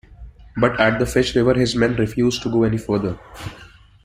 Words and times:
But 0.57 0.79
at 0.79 0.97
the 0.97 1.05
Fish 1.05 1.35
River 1.35 1.53
his 1.53 1.75
men 1.75 1.95
refused 1.95 2.41
to 2.41 2.49
go 2.49 2.63
any 2.63 2.79
further. 2.79 3.19